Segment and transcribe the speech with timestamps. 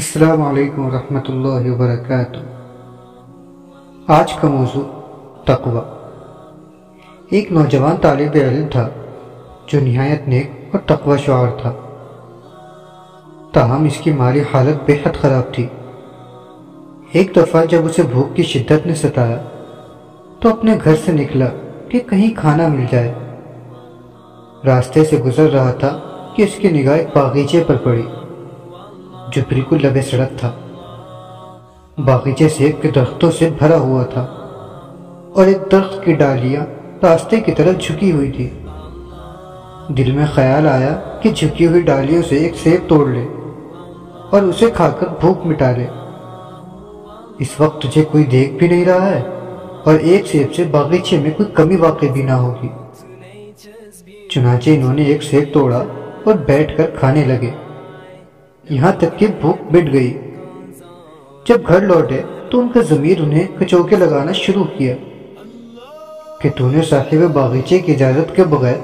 [0.00, 2.38] السلام علیکم ورحمۃ اللہ وبرکاتہ۔
[4.06, 4.82] آج کا موضوع
[5.44, 5.80] تقوی۔
[7.30, 8.88] ایک نوجوان طالب علم تھا
[9.66, 11.72] جو نہایت نیک اور تقوی شعار تھا۔
[13.52, 15.66] تاہم اس کی مالی حالت بے حد خراب تھی۔
[17.12, 19.42] ایک دفعہ جب اسے بھوک کی شدت نے ستایا
[20.40, 21.46] تو اپنے گھر سے نکلا
[21.88, 23.14] کہ کہیں کھانا مل جائے۔
[24.64, 25.98] راستے سے گزر رہا تھا
[26.36, 28.02] کہ اس کی نگاہ ایک باغیچے پر پڑی۔
[29.32, 30.52] جو بالکل لبے سڑک تھا۔
[32.04, 34.20] باغیچے سیب کے درختوں سے بھرا ہوا تھا
[35.34, 36.66] اور ایک درخت کی ڈالیاں
[37.02, 38.50] راستے کی طرف جھکی ہوئی تھی۔
[39.88, 43.26] دل میں خیال آیا کہ جھکی ہوئی ڈالیوں سے ایک سیب توڑ لے
[44.30, 45.86] اور اسے کھا کر بھوک مٹا لے۔
[47.38, 49.22] اس وقت تجھے کوئی دیکھ بھی نہیں رہا ہے
[49.84, 52.68] اور ایک سیب سے باغیچے میں کوئی کمی واقع بھی نہ ہوگی۔
[54.30, 55.84] چنانچہ انہوں نے ایک سیب توڑا
[56.24, 57.50] اور بیٹھ کر کھانے لگے۔
[58.70, 60.18] یہاں تک کہ بھوک بٹ گئی۔
[61.48, 64.94] جب گھر لوٹے تو ان کا ضمیر انہیں کچوکے لگانا شروع کیا
[66.40, 68.76] کہ تو نے صاحب باغیچے کی اجازت کے بغیر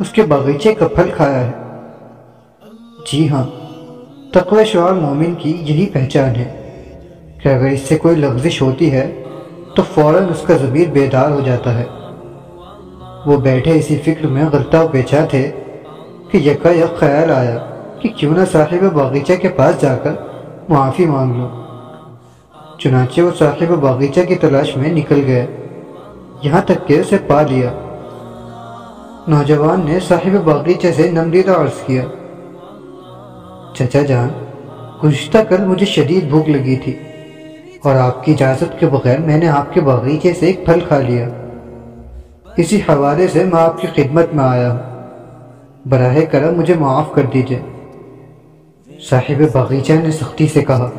[0.00, 1.52] اس کے باغیچے کا پھل کھایا ہے۔
[3.12, 3.44] جی ہاں
[4.32, 6.48] تقوی شعار مومن کی یہی پہچان ہے
[7.42, 9.22] کہ اگر اس سے کوئی لغزش ہوتی ہے
[9.74, 11.84] تو فوراً اس کا ضمیر بیدار ہو جاتا ہے۔
[13.26, 15.50] وہ بیٹھے اسی فکر میں غلطہ پیچا تھے
[16.30, 17.58] کہ یکا یک خیال آیا۔
[18.04, 20.12] کہ کیوں نہ صاحب باغیچہ کے پاس جا کر
[20.68, 21.48] معافی مانگ لو۔
[22.78, 25.46] چنانچہ وہ صاحب باغیچہ کی تلاش میں نکل گئے۔
[26.42, 27.70] یہاں تک کہ اسے پا لیا۔
[29.28, 32.04] نوجوان نے صاحب باغیچہ سے نمدیدہ عرض کیا۔
[33.74, 34.28] چچا جان،
[35.04, 36.98] گزشتہ کل مجھے شدید بھوک لگی تھی
[37.84, 40.98] اور آپ کی اجازت کے بغیر میں نے آپ کے باغیچے سے ایک پھل کھا
[40.98, 41.28] لیا۔
[42.56, 45.06] اسی حوالے سے میں آپ کی خدمت میں آیا ہوں۔
[45.88, 47.62] براہ کرم مجھے معاف کر دیجیے۔
[49.10, 50.90] صاحب باغیچہ نے سختی سے کہا،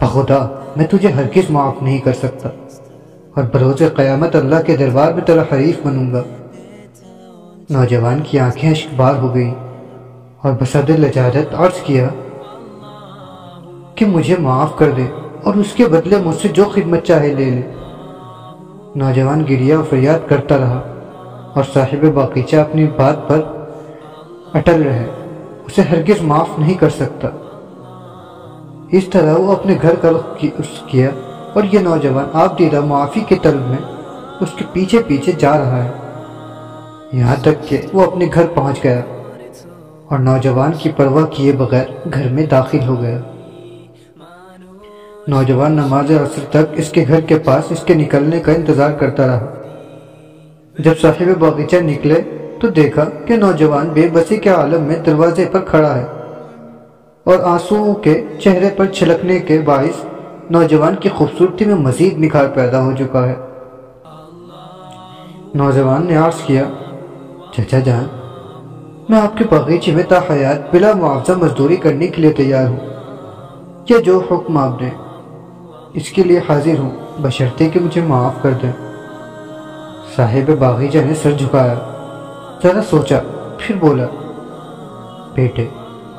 [0.00, 0.38] بخدا،
[0.76, 2.48] میں تجھے ہرگز معاف نہیں کر سکتا
[3.34, 6.22] اور بروز قیامت اللہ کے دربار میں تیرا حریف بنوں گا۔
[7.70, 9.54] نوجوان کی آنکھیں اشکبار ہو گئیں
[10.42, 12.08] اور بسد لجاجت عرض کیا،
[13.94, 15.06] کہ مجھے معاف کر دے
[15.44, 17.62] اور اس کے بدلے مجھ سے جو خدمت چاہے لے لے۔
[18.96, 20.80] نوجوان گریا و فریاد کرتا رہا
[21.54, 23.40] اور صاحب باغیچہ اپنی بات پر
[24.54, 25.06] اٹل رہے۔
[25.68, 27.28] اسے ہرگز معاف نہیں کر سکتا۔
[28.92, 30.42] اس طرح وہ اپنے گھر کا رخ
[30.86, 31.10] کیا
[31.54, 33.78] اور یہ نوجوان آپ دیدہ معافی کے طلب میں
[34.40, 35.90] اس کے پیچھے پیچھے جا رہا ہے۔
[37.12, 39.00] یہاں تک کہ وہ اپنے گھر پہنچ گیا
[40.08, 43.18] اور نوجوان کی پرواہ کیے بغیر گھر میں داخل ہو گیا۔
[45.26, 49.26] نوجوان نماز عصر تک اس کے گھر کے پاس اس کے نکلنے کا انتظار کرتا
[49.26, 49.46] رہا۔
[50.78, 55.60] جب صاحب باغیچہ نکلے تو دیکھا کہ نوجوان بے بسی کے عالم میں دروازے پر
[55.60, 56.06] کھڑا ہے
[57.26, 60.04] اور آنسوؤں کے چہرے پر چھلکنے کے باعث
[60.50, 63.34] نوجوان کی خوبصورتی میں مزید نکھار پیدا ہو چکا ہے۔
[65.54, 66.64] نوجوان نے عرض کیا،
[67.52, 68.06] چچا جان،
[69.08, 72.80] میں آپ کے باغیچے میں تا حیات بلا معاوضہ مزدوری کرنے کے لیے تیار ہوں،
[73.88, 74.90] یا جو حکم آپ نے
[75.92, 76.90] اس کے لیے حاضر ہوں
[77.22, 78.72] بشرتے کہ مجھے معاف کر دیں۔
[80.16, 81.87] صاحب باغیچہ نے سر جھکایا۔
[82.62, 83.18] ذرا سوچا،
[83.58, 84.04] پھر بولا،
[85.34, 85.64] بیٹے،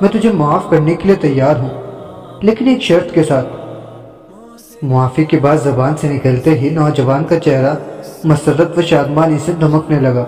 [0.01, 1.69] میں تجھے معاف کرنے کے لیے تیار ہوں،
[2.41, 3.47] لیکن ایک شرط کے ساتھ۔
[4.81, 7.73] معافی کے بعد زبان سے نکلتے ہی نوجوان کا چہرہ
[8.23, 10.25] مسرت و شادمانی سے دھمکنے لگا۔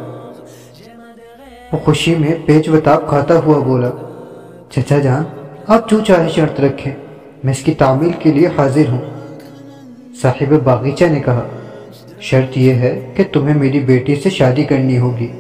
[1.71, 3.89] وہ خوشی میں پیچ وطاب کھاتا ہوا بولا،
[4.69, 5.23] چچا جان،
[5.67, 6.93] آپ جو چاہے شرط رکھیں،
[7.43, 9.01] میں اس کی تعمیل کے لیے حاضر ہوں۔
[10.21, 11.43] صاحب باغیچہ نے کہا،
[12.19, 15.31] شرط یہ ہے کہ تمہیں میری بیٹی سے شادی کرنی ہوگی۔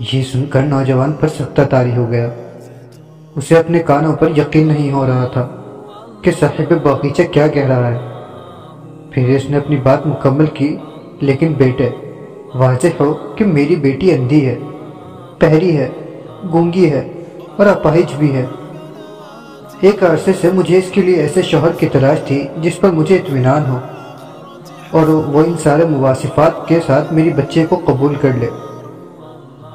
[0.00, 2.28] یہ سن کر نوجوان پر سختہ تاری ہو گیا۔
[3.36, 5.46] اسے اپنے کانوں پر یقین نہیں ہو رہا تھا
[6.22, 7.98] کہ صاحب باغیچہ کیا کہہ رہا ہے۔
[9.10, 10.76] پھر اس نے اپنی بات مکمل کی،
[11.20, 11.88] لیکن بیٹے،
[12.54, 14.58] واضح ہو کہ میری بیٹی اندھی ہے،
[15.38, 15.88] پہری ہے،
[16.52, 17.06] گونگی ہے
[17.56, 18.44] اور اپاہج بھی ہے۔
[19.80, 23.16] ایک عرصے سے مجھے اس کے لیے ایسے شوہر کی تلاش تھی جس پر مجھے
[23.16, 23.78] اطمینان ہو،
[24.90, 28.48] اور وہ ان سارے مواصفات کے ساتھ میری بچے کو قبول کر لے۔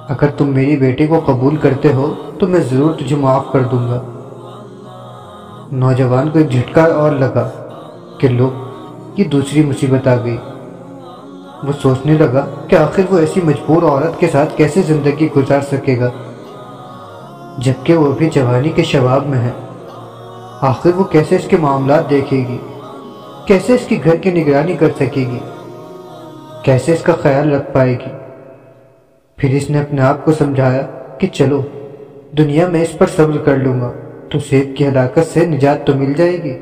[0.10, 3.88] اگر تم میری بیٹی کو قبول کرتے ہو تو میں ضرور تجھے معاف کر دوں
[3.88, 4.02] گا۔
[5.72, 7.50] نوجوان کو ایک جھٹکا اور لگا
[8.18, 8.50] کہ لو
[9.18, 10.38] یہ دوسری مصیبت آ گئی۔
[11.64, 16.00] وہ سوچنے لگا کہ آخر وہ ایسی مجبور عورت کے ساتھ کیسے زندگی گزار سکے
[16.00, 16.10] گا۔
[17.58, 19.52] جبکہ وہ بھی جوانی کے شباب میں ہے۔
[20.62, 22.58] آخر وہ کیسے اس کے معاملات دیکھے گی؟
[23.46, 25.40] کیسے اس کی گھر کی نگرانی کر سکے گی؟
[26.64, 28.23] کیسے اس کا خیال رکھ پائے گی؟
[29.38, 30.82] پھر اس نے اپنے آپ کو سمجھایا
[31.20, 31.62] کہ چلو،
[32.38, 33.92] دنیا میں اس پر صبر کر لوں گا،
[34.32, 36.58] تو سیب کی ہلاکت سے نجات تو مل جائے گی۔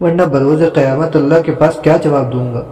[0.00, 2.64] ورنہ بروز قیامت اللہ کے پاس کیا جواب دوں گا؟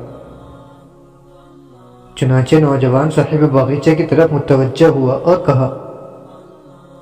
[2.17, 5.69] چنانچہ نوجوان صاحب باغیچے کی طرف متوجہ ہوا اور کہا،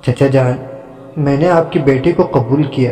[0.03, 0.53] چچا جان،
[1.17, 2.91] میں نے آپ کی بیٹی کو قبول کیا۔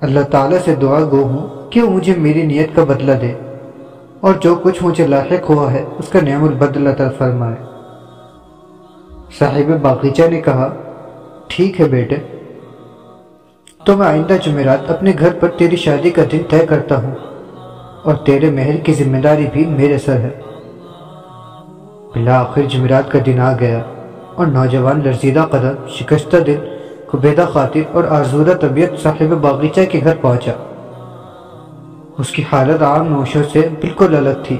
[0.00, 3.32] اللہ تعالیٰ سے دعا گو ہوں کہ وہ مجھے میری نیت کا بدلہ دے،
[4.20, 7.56] اور جو کچھ مجھے لاحق ہوا ہے، اس کا نعم البدلہ تر فرمائے۔
[9.38, 10.74] صاحب باغیچہ نے کہا،
[11.48, 12.16] ٹھیک ہے بیٹے،
[13.84, 17.14] تو میں آئندہ جمعرات اپنے گھر پر تیری شادی کا دن طے کرتا ہوں
[18.02, 20.30] اور تیرے محل کی ذمہ داری بھی میرے سر ہے.
[22.14, 23.82] بلا آخر جمعرات کا دن آ گیا
[24.34, 26.58] اور نوجوان لرزیدہ قدم شکستہ دل
[27.06, 30.52] قبیدہ خاطر اور آزودہ طبیعت صاحب باغیچہ کے گھر پہنچا۔
[32.18, 34.56] اس کی حالت عام نوشوں سے بالکل الگ تھی۔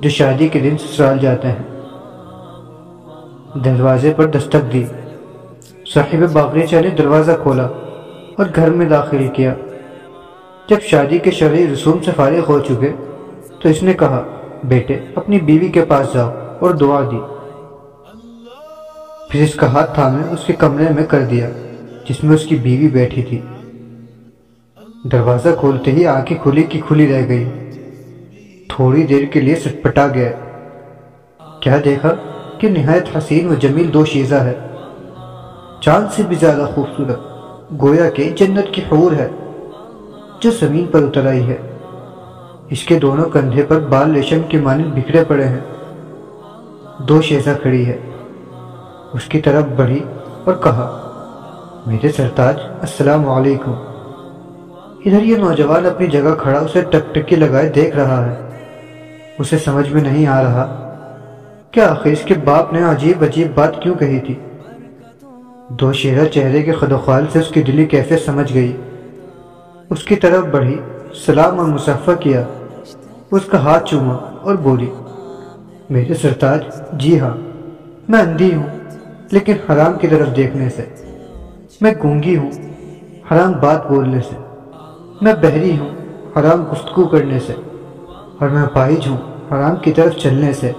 [0.00, 1.71] جو شادی کے دن سسرال جاتے ہیں
[3.54, 4.84] دروازے پر دستک دی۔
[5.86, 7.66] صاحب باغیچہ نے دروازہ کھولا
[8.36, 9.54] اور گھر میں داخل کیا۔
[10.68, 12.92] جب شادی کے شرعی رسوم سے فارغ ہو چکے
[13.60, 14.22] تو اس نے کہا،
[14.64, 17.20] بیٹے، اپنی بیوی کے پاس جاؤ اور دعا دی۔
[19.28, 21.50] پھر اس کا ہاتھ تھامے اس کے کمرے میں کر دیا،
[22.08, 23.40] جس میں اس کی بیوی بیٹھی تھی۔
[25.12, 27.44] دروازہ کھولتے ہی آنکھیں کھلی کی کھلی رہ گئی۔
[28.68, 30.30] تھوڑی دیر کے لیے سٹپٹا گیا۔
[31.60, 32.14] کیا دیکھا؟
[32.62, 34.54] کہ نہایت حسین و جمیل دو شیزہ ہے۔
[35.80, 37.20] چاند سے بھی زیادہ خوبصورت،
[37.82, 39.28] گویا کہ جنت کی حور ہے،
[40.40, 41.56] جو زمین پر اتر آئی ہے۔
[42.70, 45.60] اس کے دونوں کندھے پر بال ریشم کے مانند بکھرے پڑے ہیں۔
[46.98, 47.98] دو شیزہ کھڑی ہے۔
[49.12, 50.04] اس کی طرف بڑھی
[50.44, 51.10] اور کہا،
[51.86, 53.72] میرے سرتاج، السلام علیکم۔
[55.04, 58.50] ادھر یہ نوجوان اپنی جگہ کھڑا اسے ٹک ٹکی لگائے دیکھ رہا ہے۔
[59.38, 60.81] اسے سمجھ میں نہیں آ رہا
[61.72, 64.34] کیا آخر اس کے باپ نے عجیب عجیب بات کیوں کہی تھی؟
[65.68, 68.76] دو شیرہ چہرے کے خدوخال سے اس کی دلی کیسے سمجھ گئی۔
[69.90, 70.78] اس کی طرف بڑھی،
[71.26, 72.44] سلام اور مصفہ کیا۔
[73.30, 74.90] اس کا ہاتھ چوما اور بولی،
[75.90, 76.60] میرے سرتاج
[76.92, 77.36] جی ہاں
[78.08, 78.66] میں اندھی ہوں،
[79.30, 80.84] لیکن حرام کی طرف دیکھنے سے۔
[81.80, 82.50] میں گونگی ہوں،
[83.32, 84.36] حرام بات بولنے سے۔
[85.20, 85.90] میں بہری ہوں،
[86.40, 87.52] حرام گفتگو کرنے سے۔
[88.38, 89.16] اور میں پائج ہوں،
[89.52, 90.72] حرام کی طرف چلنے سے۔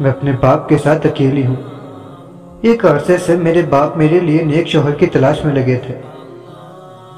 [0.00, 1.56] میں اپنے باپ کے ساتھ اکیلی ہوں۔
[2.60, 5.94] ایک عرصے سے میرے باپ میرے لیے نیک شوہر کی تلاش میں لگے تھے۔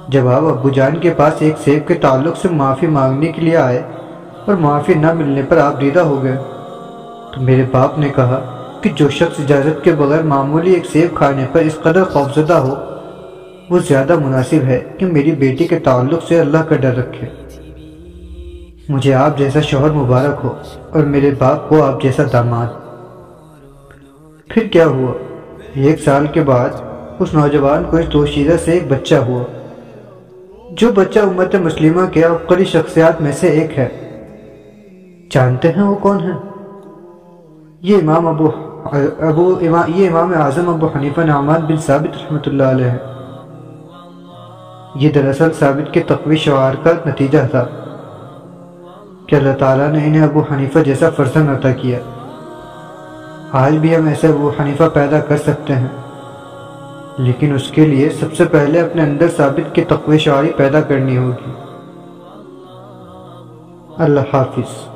[0.09, 3.57] جب آپ ابو جان کے پاس ایک سیب کے تعلق سے معافی مانگنے کے لیے
[3.57, 3.83] آئے
[4.47, 6.37] اور معافی نہ ملنے پر آپ دیدہ ہو گئے،
[7.35, 8.41] تو میرے باپ نے کہا
[8.81, 12.75] کہ جو شخص اجازت کے بغیر معمولی ایک سیب کھانے پر اس قدر خوفزدہ ہو،
[13.71, 17.44] وہ زیادہ مناسب ہے کہ میری بیٹی کے تعلق سے اللہ کا ڈر رکھے۔
[18.89, 20.55] مجھے آپ جیسا شوہر مبارک ہو
[20.91, 22.67] اور میرے باپ کو آپ جیسا داماد۔
[24.49, 25.13] پھر کیا ہوا؟
[25.75, 26.69] ایک سال کے بعد
[27.19, 29.43] اس نوجوان کو اس دوشیدہ سے ایک بچہ ہوا۔
[30.71, 33.89] جو بچہ امت مسلمہ کے عبقری شخصیات میں سے ایک ہے۔
[35.31, 36.33] جانتے ہیں وہ کون ہے؟
[37.81, 38.51] یہ امام ابو
[39.21, 42.93] ابو امام یہ امام اعظم ابو حنیفہ نعمان بن ثابت رحمۃ اللہ علیہ۔
[44.95, 47.67] یہ دراصل ثابت کے تقوی شعار کا نتیجہ تھا۔
[49.27, 51.99] کہ اللہ تعالیٰ نے انہیں ابو حنیفہ جیسا فرزند عطا کیا۔
[53.53, 55.89] آج بھی ہم ایسے ابو حنیفہ پیدا کر سکتے ہیں۔
[57.19, 61.17] لیکن اس کے لیے سب سے پہلے اپنے اندر ثابت کی تقوی شعاری پیدا کرنی
[61.17, 61.51] ہوگی۔
[63.99, 64.94] اللہ حافظ۔